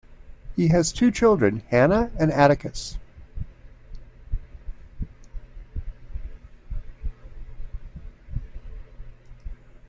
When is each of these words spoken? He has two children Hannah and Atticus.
He 0.55 0.69
has 0.69 0.91
two 0.91 1.11
children 1.11 1.61
Hannah 1.69 2.09
and 2.19 2.31
Atticus. 2.31 2.97